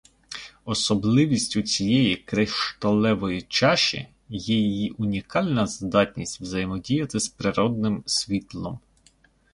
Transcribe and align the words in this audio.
Особливістю 0.65 1.61
цієї 1.61 2.15
кришталевої 2.15 3.41
чаші 3.41 4.07
є 4.29 4.55
її 4.55 4.89
унікальна 4.89 5.67
здатність 5.67 6.41
взаємодіяти 6.41 7.19
з 7.19 7.27
природним 7.29 8.03
світлом. 8.05 8.79